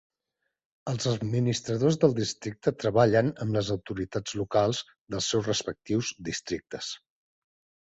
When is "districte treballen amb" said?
2.21-3.61